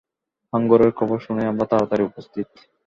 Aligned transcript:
হাঙ্গরের 0.53 0.91
খবর 0.99 1.17
শুনেই, 1.19 1.49
আমরা 1.51 1.65
তাড়াতাড়ি 1.71 2.03
উপস্থিত। 2.05 2.47